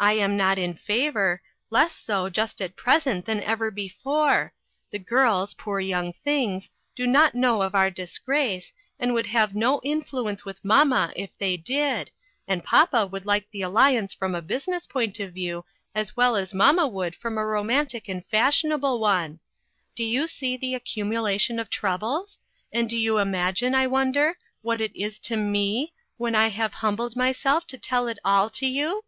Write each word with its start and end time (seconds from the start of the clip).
I 0.00 0.12
am 0.14 0.36
not 0.36 0.58
in 0.58 0.74
favor 0.74 1.40
less 1.70 1.94
so 1.96 2.28
just 2.28 2.60
at 2.60 2.76
present 2.76 3.24
than 3.24 3.42
ever 3.42 3.70
before; 3.70 4.52
the 4.90 4.98
girls, 4.98 5.54
poor 5.54 5.80
young 5.80 6.12
things, 6.12 6.68
do 6.94 7.06
not 7.06 7.34
know 7.34 7.62
of 7.62 7.74
our 7.74 7.90
disgrace, 7.90 8.74
and 8.98 9.14
would 9.14 9.24
have 9.28 9.54
no 9.54 9.80
influence 9.82 10.44
with 10.44 10.62
mamma 10.62 11.10
if 11.16 11.38
they 11.38 11.56
did, 11.56 12.10
and 12.46 12.62
papa 12.64 13.06
would 13.06 13.24
like 13.24 13.50
the 13.50 13.62
alliance 13.62 14.12
from 14.12 14.34
a 14.34 14.42
business 14.42 14.86
point 14.86 15.20
of 15.20 15.32
view 15.32 15.64
as 15.94 16.14
well 16.14 16.36
as 16.36 16.52
mamma 16.52 16.86
would 16.86 17.16
from 17.16 17.38
a 17.38 17.46
romantic 17.46 18.06
and 18.06 18.26
fashionable 18.26 19.00
one. 19.00 19.40
Do 19.94 20.04
you 20.04 20.26
see 20.26 20.58
the 20.58 20.74
accumulation 20.74 21.58
of 21.58 21.70
troubles? 21.70 22.38
and 22.70 22.90
do 22.90 22.98
you 22.98 23.16
imagine, 23.16 23.74
I 23.74 23.86
wonder, 23.86 24.36
what 24.60 24.82
it 24.82 24.94
is 24.94 25.18
to 25.20 25.36
me, 25.38 25.94
when 26.18 26.34
I 26.34 26.48
have 26.48 26.74
humbled 26.74 27.16
myself 27.16 27.66
to 27.68 27.78
tell 27.78 28.06
it 28.06 28.18
all 28.22 28.50
to 28.50 28.66
you?" 28.66 29.04